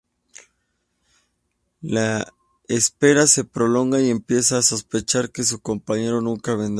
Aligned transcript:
La 1.83 2.33
espera 2.67 3.27
se 3.27 3.43
prolonga 3.43 4.01
y 4.01 4.09
empiezan 4.09 4.57
a 4.59 4.63
sospechar 4.63 5.29
que 5.31 5.43
su 5.43 5.59
compañero 5.61 6.21
nunca 6.21 6.55
vendrá. 6.55 6.69